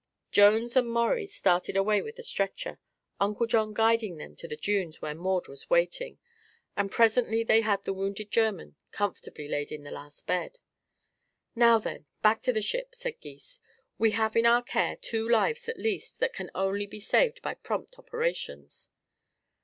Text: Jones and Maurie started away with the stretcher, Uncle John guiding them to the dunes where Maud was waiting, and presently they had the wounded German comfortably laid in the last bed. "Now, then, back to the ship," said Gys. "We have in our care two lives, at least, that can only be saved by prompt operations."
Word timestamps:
Jones 0.31 0.75
and 0.75 0.91
Maurie 0.91 1.27
started 1.27 1.77
away 1.77 2.01
with 2.01 2.15
the 2.15 2.23
stretcher, 2.23 2.79
Uncle 3.19 3.45
John 3.45 3.71
guiding 3.71 4.17
them 4.17 4.35
to 4.37 4.47
the 4.47 4.55
dunes 4.57 4.99
where 4.99 5.13
Maud 5.13 5.47
was 5.47 5.69
waiting, 5.69 6.17
and 6.75 6.91
presently 6.91 7.43
they 7.43 7.61
had 7.61 7.83
the 7.83 7.93
wounded 7.93 8.31
German 8.31 8.77
comfortably 8.89 9.47
laid 9.47 9.71
in 9.71 9.83
the 9.83 9.91
last 9.91 10.25
bed. 10.25 10.57
"Now, 11.55 11.77
then, 11.77 12.07
back 12.23 12.41
to 12.41 12.51
the 12.51 12.63
ship," 12.63 12.95
said 12.95 13.21
Gys. 13.21 13.61
"We 13.99 14.09
have 14.17 14.35
in 14.35 14.47
our 14.47 14.63
care 14.63 14.95
two 14.95 15.29
lives, 15.29 15.69
at 15.69 15.77
least, 15.77 16.17
that 16.17 16.33
can 16.33 16.49
only 16.55 16.87
be 16.87 16.99
saved 16.99 17.43
by 17.43 17.53
prompt 17.53 17.99
operations." 17.99 18.89